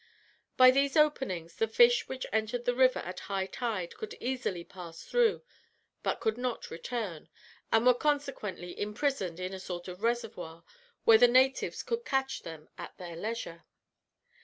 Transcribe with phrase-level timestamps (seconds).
[0.57, 5.03] By these openings the fish which entered the river at high tide could easily pass
[5.03, 5.43] through,
[6.01, 7.29] but could not return,
[7.71, 10.63] and were consequently imprisoned in a sort of reservoir,
[11.03, 13.65] where the natives could catch them at their leisure.